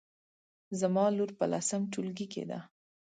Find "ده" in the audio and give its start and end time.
2.49-2.59